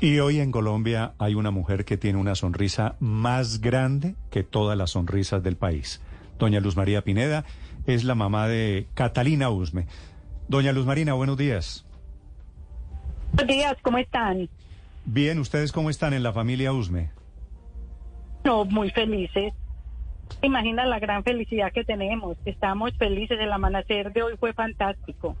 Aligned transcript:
Y 0.00 0.20
hoy 0.20 0.38
en 0.38 0.52
Colombia 0.52 1.14
hay 1.18 1.34
una 1.34 1.50
mujer 1.50 1.84
que 1.84 1.96
tiene 1.96 2.20
una 2.20 2.36
sonrisa 2.36 2.94
más 3.00 3.60
grande 3.60 4.14
que 4.30 4.44
todas 4.44 4.78
las 4.78 4.90
sonrisas 4.90 5.42
del 5.42 5.56
país. 5.56 6.00
Doña 6.38 6.60
Luz 6.60 6.76
María 6.76 7.02
Pineda 7.02 7.44
es 7.84 8.04
la 8.04 8.14
mamá 8.14 8.46
de 8.46 8.86
Catalina 8.94 9.50
Usme. 9.50 9.86
Doña 10.46 10.70
Luz 10.70 10.86
Marina, 10.86 11.14
buenos 11.14 11.36
días. 11.36 11.84
Buenos 13.32 13.56
días, 13.56 13.76
¿cómo 13.82 13.98
están? 13.98 14.48
Bien, 15.04 15.40
¿ustedes 15.40 15.72
cómo 15.72 15.90
están 15.90 16.14
en 16.14 16.22
la 16.22 16.32
familia 16.32 16.72
Usme? 16.72 17.10
No, 18.44 18.64
muy 18.66 18.90
felices. 18.90 19.52
Imagina 20.42 20.86
la 20.86 21.00
gran 21.00 21.24
felicidad 21.24 21.72
que 21.72 21.82
tenemos. 21.82 22.36
Estamos 22.44 22.92
felices. 22.98 23.38
El 23.40 23.50
amanecer 23.50 24.12
de 24.12 24.22
hoy 24.22 24.36
fue 24.38 24.52
fantástico. 24.52 25.36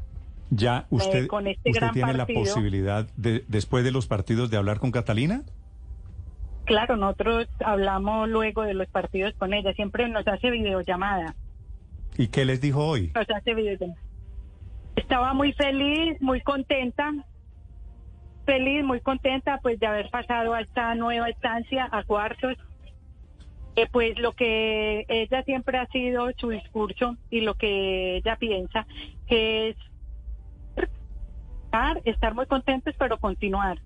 Ya, 0.50 0.86
¿usted, 0.90 1.26
con 1.26 1.46
este 1.46 1.70
usted 1.70 1.80
gran 1.80 1.94
tiene 1.94 2.14
la 2.14 2.26
posibilidad, 2.26 3.06
de, 3.16 3.44
después 3.48 3.84
de 3.84 3.90
los 3.90 4.06
partidos, 4.06 4.50
de 4.50 4.56
hablar 4.56 4.78
con 4.78 4.90
Catalina? 4.90 5.42
Claro, 6.64 6.96
nosotros 6.96 7.48
hablamos 7.64 8.28
luego 8.28 8.62
de 8.62 8.74
los 8.74 8.88
partidos 8.88 9.34
con 9.38 9.54
ella. 9.54 9.72
Siempre 9.74 10.08
nos 10.08 10.26
hace 10.26 10.50
videollamada. 10.50 11.34
¿Y 12.16 12.28
qué 12.28 12.44
les 12.44 12.60
dijo 12.60 12.84
hoy? 12.84 13.10
Nos 13.14 13.28
hace 13.30 13.54
videollamada. 13.54 14.00
Estaba 14.96 15.32
muy 15.32 15.52
feliz, 15.52 16.20
muy 16.20 16.40
contenta. 16.40 17.12
Feliz, 18.44 18.84
muy 18.84 19.00
contenta 19.00 19.58
pues 19.62 19.78
de 19.78 19.86
haber 19.86 20.10
pasado 20.10 20.54
a 20.54 20.60
esta 20.60 20.94
nueva 20.94 21.28
estancia, 21.28 21.88
a 21.90 22.02
cuartos. 22.04 22.56
Eh, 23.76 23.86
pues 23.92 24.18
lo 24.18 24.32
que 24.32 25.04
ella 25.08 25.42
siempre 25.44 25.78
ha 25.78 25.86
sido 25.86 26.28
su 26.36 26.48
discurso 26.48 27.16
y 27.30 27.42
lo 27.42 27.54
que 27.54 28.16
ella 28.16 28.36
piensa, 28.36 28.86
que 29.28 29.68
es 29.68 29.76
estar, 31.68 32.00
estar 32.04 32.34
muy 32.34 32.46
contentos, 32.46 32.94
pero 32.98 33.18
continuar. 33.18 33.78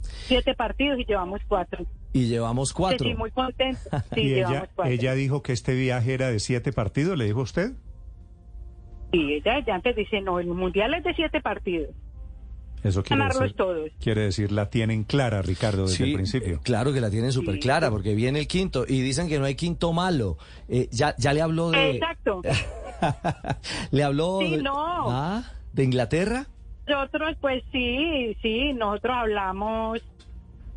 Siete 0.00 0.54
partidos 0.54 0.98
y 1.00 1.04
llevamos 1.04 1.40
cuatro. 1.48 1.84
Y 2.12 2.26
llevamos 2.28 2.72
cuatro. 2.72 3.06
Sí, 3.08 3.14
muy 3.14 3.30
contentos. 3.30 3.82
Sí, 4.14 4.20
y 4.20 4.28
llevamos 4.36 4.56
ella, 4.62 4.70
cuatro. 4.74 4.92
ella 4.92 5.14
dijo 5.14 5.42
que 5.42 5.52
este 5.52 5.74
viaje 5.74 6.14
era 6.14 6.28
de 6.28 6.38
siete 6.40 6.72
partidos, 6.72 7.18
¿le 7.18 7.24
dijo 7.26 7.40
usted? 7.40 7.72
Sí, 9.12 9.34
ella 9.34 9.64
ya 9.66 9.74
antes 9.74 9.94
dice, 9.96 10.20
no, 10.20 10.38
el 10.40 10.46
mundial 10.48 10.94
es 10.94 11.04
de 11.04 11.14
siete 11.14 11.40
partidos. 11.40 11.90
Eso 12.82 13.02
quiere 13.02 13.20
Ganarlos 13.20 13.42
decir, 13.42 13.56
todos. 13.56 13.90
quiere 14.00 14.20
decir, 14.22 14.52
la 14.52 14.70
tienen 14.70 15.02
clara, 15.04 15.42
Ricardo, 15.42 15.82
desde 15.82 15.96
Sí, 15.96 16.02
el 16.04 16.14
principio. 16.14 16.56
eh, 16.56 16.60
Claro 16.62 16.92
que 16.92 17.00
la 17.00 17.10
tienen 17.10 17.32
súper 17.32 17.54
Sí. 17.54 17.60
clara, 17.60 17.90
porque 17.90 18.14
viene 18.14 18.38
el 18.38 18.46
quinto. 18.46 18.84
Y 18.86 19.00
dicen 19.00 19.28
que 19.28 19.38
no 19.40 19.44
hay 19.44 19.54
quinto 19.56 19.92
malo. 19.92 20.36
Eh, 20.68 20.88
ya, 20.92 21.14
ya 21.18 21.32
le 21.32 21.42
habló 21.42 21.70
de. 21.70 21.92
Exacto. 21.96 22.42
le 23.90 24.04
habló 24.04 24.38
Sí, 24.40 24.56
de, 24.56 24.62
no. 24.62 25.10
¿Ah? 25.10 25.42
¿De 25.72 25.84
Inglaterra? 25.84 26.46
Nosotros, 26.86 27.36
pues 27.40 27.64
sí, 27.72 28.36
sí, 28.42 28.72
nosotros 28.72 29.16
hablamos 29.16 30.02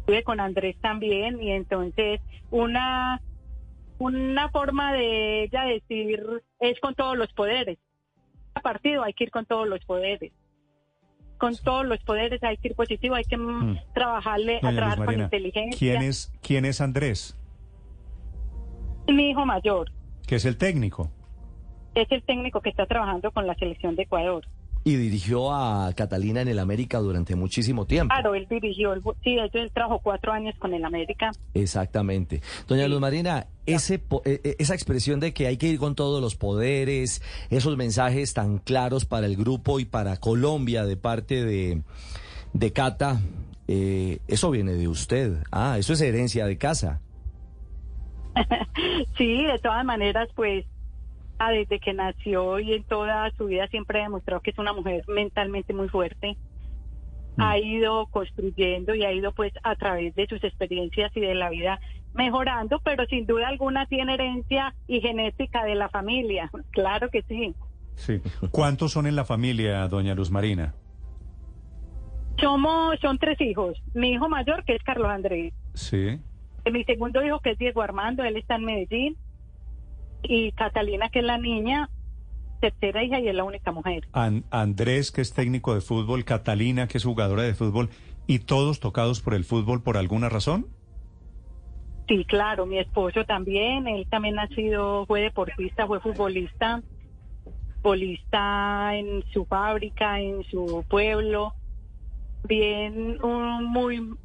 estuve 0.09 0.23
con 0.23 0.39
Andrés 0.39 0.75
también 0.81 1.41
y 1.41 1.51
entonces 1.51 2.19
una 2.49 3.21
una 3.99 4.49
forma 4.49 4.93
de 4.93 5.43
ella 5.43 5.63
decir 5.65 6.23
es 6.59 6.79
con 6.79 6.95
todos 6.95 7.17
los 7.17 7.31
poderes. 7.33 7.77
A 8.55 8.61
partido 8.61 9.03
hay 9.03 9.13
que 9.13 9.25
ir 9.25 9.31
con 9.31 9.45
todos 9.45 9.67
los 9.67 9.83
poderes. 9.85 10.31
Con 11.37 11.55
todos 11.57 11.85
los 11.85 11.99
poderes 12.03 12.41
hay 12.43 12.57
que 12.57 12.69
ir 12.69 12.75
positivo, 12.75 13.15
hay 13.15 13.25
que 13.25 13.37
mm, 13.37 13.77
trabajarle, 13.93 14.57
a 14.57 14.61
Doña 14.61 14.75
trabajar 14.75 14.97
con 14.97 15.05
Marina, 15.05 15.23
inteligencia. 15.25 15.77
¿quién 15.77 16.01
es, 16.01 16.33
¿quién 16.41 16.65
es 16.65 16.81
Andrés? 16.81 17.37
Mi 19.07 19.31
hijo 19.31 19.45
mayor 19.45 19.91
Que 20.27 20.35
es 20.35 20.45
el 20.45 20.57
técnico. 20.57 21.11
es 21.93 22.11
el 22.11 22.23
técnico 22.23 22.61
que 22.61 22.69
está 22.69 22.85
trabajando 22.85 23.31
con 23.31 23.45
la 23.47 23.55
selección 23.55 23.95
de 23.95 24.03
Ecuador. 24.03 24.45
Y 24.89 24.95
dirigió 24.95 25.53
a 25.53 25.93
Catalina 25.93 26.41
en 26.41 26.47
el 26.47 26.57
América 26.57 26.97
durante 26.97 27.35
muchísimo 27.35 27.85
tiempo. 27.85 28.11
Claro, 28.11 28.33
él 28.33 28.47
dirigió, 28.49 28.93
el, 28.93 29.03
sí, 29.23 29.37
él 29.37 29.71
trabajó 29.71 29.99
cuatro 29.99 30.31
años 30.31 30.55
con 30.57 30.73
el 30.73 30.83
América. 30.83 31.29
Exactamente. 31.53 32.41
Doña 32.67 32.85
Sí. 32.85 32.89
Luz 32.89 32.99
Marina, 32.99 33.45
ese, 33.67 34.01
eh, 34.25 34.41
eh, 34.43 34.55
esa 34.57 34.73
expresión 34.73 35.19
de 35.19 35.31
que 35.31 35.45
hay 35.45 35.57
que 35.57 35.67
ir 35.67 35.77
con 35.77 35.93
todos 35.93 36.23
los 36.23 36.35
poderes, 36.35 37.21
esos 37.51 37.77
mensajes 37.77 38.33
tan 38.33 38.57
claros 38.57 39.05
para 39.05 39.27
el 39.27 39.35
grupo 39.35 39.79
y 39.79 39.85
para 39.85 40.17
Colombia 40.17 40.83
de 40.85 40.97
parte 40.97 41.45
de, 41.45 41.83
de 42.53 42.73
Cata, 42.73 43.21
eh, 43.67 44.17
eso 44.27 44.49
viene 44.49 44.71
de 44.73 44.87
usted. 44.87 45.43
Ah, 45.51 45.75
eso 45.77 45.93
es 45.93 46.01
herencia 46.01 46.47
de 46.47 46.57
casa. 46.57 46.99
Sí, 49.19 49.43
de 49.43 49.59
todas 49.59 49.85
maneras, 49.85 50.29
pues 50.35 50.65
ah, 51.39 51.51
desde 51.51 51.79
que 51.79 51.93
nació 51.93 52.59
y 52.59 52.73
en 52.73 52.83
toda 52.83 53.31
su 53.31 53.45
vida 53.45 53.67
siempre 53.67 53.99
ha 53.99 54.03
demostrado 54.03 54.41
que 54.41 54.51
es 54.51 54.57
una 54.59 54.73
mujer 54.73 55.03
mentalmente 55.07 55.73
muy 55.73 55.89
fuerte. 55.89 56.37
Ha 57.37 57.57
ido 57.57 58.07
construyendo 58.07 58.93
y 58.93 59.05
ha 59.05 59.13
ido 59.13 59.31
pues 59.31 59.53
a 59.63 59.75
través 59.75 60.13
de 60.15 60.27
sus 60.27 60.43
experiencias 60.43 61.11
y 61.15 61.21
de 61.21 61.35
la 61.35 61.49
vida 61.49 61.79
mejorando, 62.13 62.79
pero 62.83 63.05
sin 63.05 63.25
duda 63.25 63.47
alguna 63.47 63.85
tiene 63.85 64.15
herencia 64.15 64.75
y 64.87 64.99
genética 64.99 65.63
de 65.63 65.75
la 65.75 65.89
familia. 65.89 66.51
Claro 66.71 67.09
que 67.09 67.21
sí. 67.23 67.55
Sí. 67.95 68.21
¿Cuántos 68.51 68.91
son 68.91 69.07
en 69.07 69.15
la 69.15 69.25
familia, 69.25 69.87
doña 69.87 70.15
Luz 70.15 70.31
Marina? 70.31 70.73
Somos, 72.39 72.99
son 73.01 73.17
tres 73.17 73.39
hijos. 73.41 73.81
Mi 73.93 74.11
hijo 74.11 74.29
mayor, 74.29 74.63
que 74.63 74.75
es 74.75 74.83
Carlos 74.83 75.09
Andrés. 75.09 75.53
Sí. 75.73 76.19
Mi 76.71 76.83
segundo 76.85 77.23
hijo, 77.23 77.39
que 77.39 77.51
es 77.51 77.57
Diego 77.57 77.81
Armando, 77.81 78.23
él 78.23 78.37
está 78.37 78.55
en 78.55 78.65
Medellín. 78.65 79.17
Y 80.23 80.51
Catalina, 80.51 81.09
que 81.09 81.19
es 81.19 81.25
la 81.25 81.37
niña, 81.37 81.89
tercera 82.59 83.03
hija 83.03 83.19
y 83.19 83.27
es 83.27 83.35
la 83.35 83.43
única 83.43 83.71
mujer. 83.71 84.07
An- 84.13 84.43
Andrés, 84.51 85.11
que 85.11 85.21
es 85.21 85.33
técnico 85.33 85.73
de 85.73 85.81
fútbol, 85.81 86.25
Catalina, 86.25 86.87
que 86.87 86.97
es 86.97 87.03
jugadora 87.03 87.43
de 87.43 87.53
fútbol, 87.53 87.89
y 88.27 88.39
todos 88.39 88.79
tocados 88.79 89.21
por 89.21 89.33
el 89.33 89.43
fútbol 89.43 89.81
por 89.81 89.97
alguna 89.97 90.29
razón. 90.29 90.67
Sí, 92.07 92.25
claro, 92.25 92.65
mi 92.65 92.79
esposo 92.79 93.23
también, 93.23 93.87
él 93.87 94.07
también 94.09 94.39
ha 94.39 94.47
sido, 94.47 95.05
fue 95.05 95.21
deportista, 95.21 95.85
fue 95.85 95.99
futbolista, 95.99 96.81
futbolista 97.81 98.95
en 98.95 99.23
su 99.31 99.45
fábrica, 99.45 100.19
en 100.19 100.43
su 100.45 100.83
pueblo, 100.89 101.53
bien, 102.47 103.23
un 103.23 103.65
muy, 103.65 104.15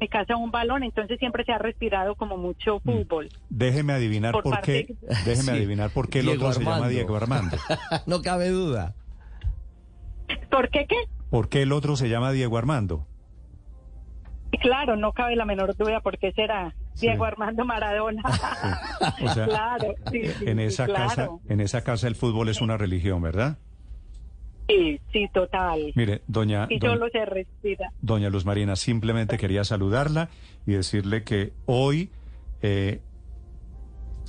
me 0.00 0.08
casa 0.08 0.36
un 0.36 0.50
balón, 0.50 0.82
entonces 0.82 1.18
siempre 1.18 1.44
se 1.44 1.52
ha 1.52 1.58
respirado 1.58 2.14
como 2.16 2.36
mucho 2.36 2.80
fútbol. 2.80 3.28
Déjeme 3.48 3.92
adivinar 3.94 4.32
por, 4.32 4.42
Por 4.42 4.60
qué. 4.60 4.94
Déjeme 5.24 5.34
Sí. 5.42 5.50
adivinar 5.50 5.90
por 5.90 6.08
qué 6.08 6.20
el 6.20 6.26
Diego 6.26 6.48
otro 6.48 6.60
se 6.60 6.64
llama. 6.64 6.88
Diego 6.88 7.16
Armando. 7.16 7.56
no 8.06 8.22
cabe 8.22 8.50
duda. 8.50 8.94
¿Por 10.50 10.68
qué 10.70 10.86
qué? 10.88 10.96
¿Por 11.30 11.48
qué 11.48 11.62
el 11.62 11.72
otro 11.72 11.96
se 11.96 12.08
llama 12.08 12.32
Diego 12.32 12.58
Armando? 12.58 13.06
Claro, 14.60 14.96
no 14.96 15.12
cabe 15.12 15.36
la 15.36 15.44
menor 15.44 15.76
duda 15.76 16.00
por 16.00 16.18
qué 16.18 16.32
será 16.32 16.74
Sí. 16.94 17.06
Diego 17.06 17.24
Armando 17.26 17.64
Maradona. 17.64 18.22
O 19.22 19.28
sea, 19.28 19.44
claro, 19.46 19.94
sí, 20.10 20.24
sí, 20.26 20.44
en 20.46 20.58
esa 20.60 20.86
claro. 20.86 21.08
casa, 21.08 21.28
en 21.48 21.60
esa 21.60 21.82
casa 21.82 22.08
el 22.08 22.14
fútbol 22.16 22.48
es 22.48 22.60
una 22.62 22.76
religión, 22.78 23.20
¿verdad? 23.20 23.58
Sí, 24.68 25.00
sí, 25.12 25.28
total. 25.32 25.92
Mire, 25.94 26.22
doña, 26.26 26.66
Y 26.68 26.78
doña- 26.78 26.94
solo 26.94 27.08
se 27.10 27.24
respira. 27.24 27.92
doña 28.00 28.28
Luz 28.30 28.44
Marina, 28.44 28.74
simplemente 28.76 29.38
quería 29.38 29.62
saludarla 29.64 30.28
y 30.66 30.72
decirle 30.72 31.22
que 31.22 31.52
hoy 31.66 32.10
eh, 32.62 33.00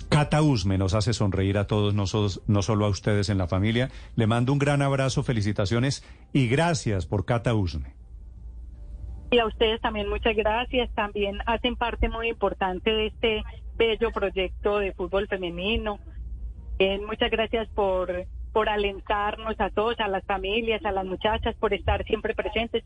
Cata 0.10 0.42
Usme 0.44 0.78
nos 0.78 0.94
hace 0.94 1.14
sonreír 1.14 1.58
a 1.58 1.66
todos 1.68 1.94
nosotros, 1.94 2.42
no 2.48 2.62
solo 2.62 2.86
a 2.86 2.90
ustedes 2.90 3.30
en 3.30 3.38
la 3.40 3.48
familia. 3.48 3.90
Le 4.16 4.28
mando 4.28 4.54
un 4.54 4.60
gran 4.60 4.82
abrazo, 4.82 5.24
felicitaciones 5.24 6.04
y 6.34 6.48
gracias 6.48 7.06
por 7.08 7.26
Cata 7.26 7.54
Usme. 7.56 7.96
Y 9.32 9.40
a 9.40 9.46
ustedes 9.46 9.82
también 9.82 10.08
muchas 10.08 10.36
gracias. 10.36 10.90
También 10.94 11.38
hacen 11.48 11.76
parte 11.76 12.08
muy 12.10 12.30
importante 12.30 12.92
de 12.92 13.08
este 13.08 13.44
bello 13.76 14.12
proyecto 14.12 14.78
de 14.80 14.94
fútbol 14.94 15.28
femenino. 15.28 16.00
Eh, 16.80 17.00
muchas 17.06 17.30
gracias 17.32 17.68
por, 17.70 18.10
por 18.58 18.70
alentarnos 18.70 19.54
a 19.60 19.70
todos, 19.70 20.00
a 20.00 20.08
las 20.08 20.26
familias, 20.26 20.84
a 20.84 20.92
las 20.92 21.06
muchachas, 21.06 21.56
por 21.60 21.76
estar 21.76 22.04
siempre 22.06 22.34
presentes. 22.34 22.84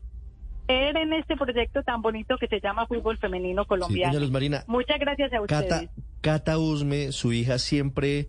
En 0.68 1.14
este 1.14 1.34
proyecto 1.34 1.82
tan 1.82 2.02
bonito 2.02 2.36
que 2.36 2.46
se 2.46 2.60
llama 2.60 2.86
Fútbol 2.86 3.16
Femenino 3.16 3.62
Sí, 3.62 3.68
Colombiano. 3.68 4.20
Luz 4.20 4.30
Marina, 4.30 4.64
Muchas 4.66 5.00
gracias 5.00 5.32
a 5.32 5.40
ustedes. 5.40 5.70
Cata, 5.70 5.90
Cata 6.20 6.58
Usme, 6.58 7.10
su 7.12 7.32
hija, 7.32 7.58
siempre 7.58 8.28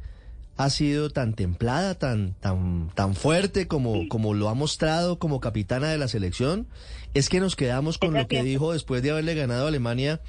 ha 0.56 0.69
sido 0.69 1.10
tan 1.10 1.34
templada, 1.34 1.95
tan, 1.95 2.34
tan, 2.36 2.90
tan 2.95 3.13
fuerte 3.13 3.68
como, 3.68 4.07
como 4.07 4.34
lo 4.34 4.48
ha 4.48 4.54
mostrado 4.54 5.19
como 5.19 5.42
capitana 5.42 5.89
de 5.89 5.98
la 5.98 6.07
selección. 6.07 6.66
Es 7.13 7.28
que 7.28 7.42
nos 7.42 7.57
quedamos 7.57 7.98
con 7.98 8.13
lo 8.13 8.25
que 8.30 8.42
dijo 8.42 8.72
después 8.72 9.04
de 9.04 9.12
haberle 9.12 9.36
ganado 9.36 9.66
a 9.66 9.68
Alemania 9.68 10.22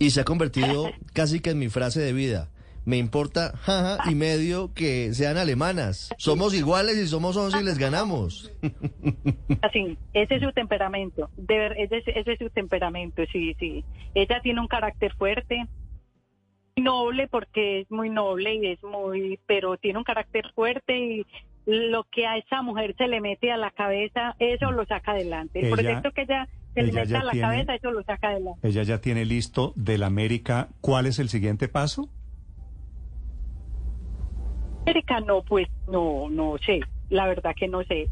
y 0.00 0.10
se 0.10 0.22
ha 0.22 0.24
convertido 0.24 0.90
casi 1.12 1.38
que 1.38 1.50
en 1.50 1.60
mi 1.60 1.68
frase 1.68 2.00
de 2.00 2.12
vida. 2.12 2.48
Me 2.86 2.98
importa 2.98 3.56
jaja 3.56 4.10
y 4.10 4.14
medio 4.14 4.72
que 4.74 5.14
sean 5.14 5.38
alemanas. 5.38 6.10
Somos 6.18 6.54
iguales 6.54 6.96
y 6.98 7.06
somos 7.06 7.36
11 7.36 7.60
y 7.60 7.64
les 7.64 7.78
ganamos. 7.78 8.52
Así, 9.62 9.96
ese 10.12 10.34
es 10.36 10.42
su 10.42 10.52
temperamento, 10.52 11.30
de 11.36 11.56
ver, 11.58 11.72
ese, 11.78 11.98
es- 11.98 12.08
ese 12.16 12.32
es 12.32 12.38
su 12.38 12.50
temperamento, 12.50 13.22
sí, 13.32 13.54
sí. 13.58 13.84
Ella 14.14 14.40
tiene 14.42 14.60
un 14.60 14.68
carácter 14.68 15.14
fuerte, 15.14 15.66
noble 16.76 17.28
porque 17.28 17.80
es 17.80 17.90
muy 17.90 18.10
noble 18.10 18.54
y 18.54 18.66
es 18.66 18.82
muy, 18.82 19.38
pero 19.46 19.76
tiene 19.76 19.98
un 19.98 20.04
carácter 20.04 20.44
fuerte 20.54 20.98
y 20.98 21.26
lo 21.66 22.04
que 22.04 22.26
a 22.26 22.36
esa 22.36 22.62
mujer 22.62 22.94
se 22.98 23.08
le 23.08 23.20
mete 23.20 23.50
a 23.50 23.56
la 23.56 23.70
cabeza, 23.70 24.34
eso 24.38 24.70
lo 24.72 24.84
saca 24.84 25.12
adelante. 25.12 25.60
El 25.60 25.66
Ella- 25.66 25.74
proyecto 25.76 26.10
que 26.12 26.22
ella 26.22 26.48
que 26.74 26.82
le 26.82 26.88
Ella 26.90 27.04
ya 27.04 27.20
a 27.20 27.24
la 27.24 27.30
tiene- 27.30 27.46
cabeza, 27.46 27.74
eso 27.76 27.90
lo 27.92 28.02
saca 28.02 28.28
adelante. 28.30 28.66
Ella 28.68 28.82
ya 28.82 29.00
tiene 29.00 29.24
listo 29.24 29.72
del 29.76 30.02
América. 30.02 30.68
¿Cuál 30.80 31.06
es 31.06 31.20
el 31.20 31.28
siguiente 31.28 31.68
paso? 31.68 32.08
América 34.84 35.20
no, 35.20 35.42
pues 35.42 35.68
no, 35.88 36.28
no 36.30 36.56
sé, 36.64 36.80
la 37.10 37.26
verdad 37.26 37.54
que 37.56 37.68
no 37.68 37.82
sé. 37.84 38.08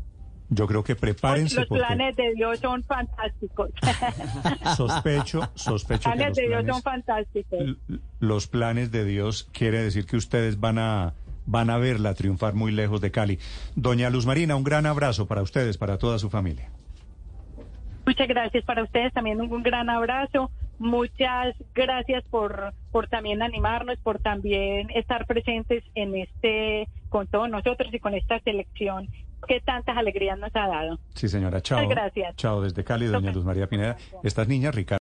Yo 0.49 0.67
creo 0.67 0.85
que 0.85 0.95
prepárense 0.97 1.61
Los 1.61 1.67
porque 1.67 1.83
planes 1.83 2.15
de 2.17 2.35
Dios 2.35 2.59
son 2.59 2.83
fantásticos. 2.85 3.71
sospecho, 4.77 5.51
sospecho 5.55 6.11
que 6.11 6.17
planes 6.17 6.29
los 6.29 6.37
de 6.37 6.43
Dios 6.43 6.63
planes, 6.63 6.75
son 6.75 6.83
fantásticos. 6.83 7.61
los 8.21 8.47
planes 8.49 8.93
de 8.93 9.05
Dios 9.07 9.49
quiere 9.53 9.83
decir 9.83 10.05
que 10.05 10.17
ustedes 10.17 10.61
van 10.61 10.79
a 10.79 11.15
van 11.47 11.71
a 11.71 11.79
verla 11.79 12.15
triunfar 12.15 12.55
muy 12.55 12.71
lejos 12.71 13.01
de 13.01 13.11
Cali. 13.11 13.39
Doña 13.75 14.11
Luz 14.11 14.27
Marina, 14.27 14.55
un 14.55 14.63
gran 14.63 14.87
abrazo 14.87 15.27
para 15.27 15.43
ustedes, 15.43 15.79
para 15.79 15.99
toda 15.99 16.19
su 16.19 16.31
familia. 16.31 16.71
Muchas 18.07 18.29
gracias 18.29 18.65
para 18.65 18.83
ustedes, 18.83 19.13
también 19.13 19.41
un 19.41 19.63
gran 19.63 19.89
abrazo. 19.89 20.51
Muchas 20.83 21.55
gracias 21.77 22.25
por, 22.25 22.75
por 22.91 23.07
también 23.07 23.41
animarnos, 23.41 23.99
por 23.99 24.19
también 24.19 24.91
estar 24.91 25.27
presentes 25.27 25.85
en 25.95 26.17
este, 26.17 26.89
con 27.09 27.29
todos 27.29 27.49
nosotros 27.49 27.95
y 27.95 28.01
con 28.01 28.15
esta 28.15 28.41
selección 28.41 29.09
que 29.47 29.61
tantas 29.61 29.97
alegrías 29.97 30.37
nos 30.39 30.51
ha 30.57 30.67
dado. 30.67 30.99
Sí, 31.15 31.29
señora. 31.29 31.61
Chao. 31.61 31.79
Muchas 31.79 31.95
gracias. 31.95 32.37
Chao 32.37 32.61
desde 32.61 32.83
Cali, 32.83 33.07
doña 33.07 33.31
Luz 33.31 33.45
María 33.45 33.69
Pineda. 33.69 33.97
Estas 34.25 34.49
niñas, 34.49 34.75
Ricardo. 34.75 34.91